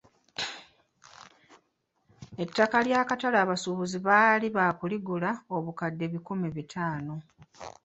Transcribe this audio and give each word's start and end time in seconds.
Ettaka 2.41 2.77
ly'akatale 2.85 3.37
abasuubuzi 3.43 3.97
baali 4.07 4.47
baakuligula 4.55 5.29
obukadde 5.55 6.03
ebikumi 6.05 6.47
bitaano. 6.55 7.15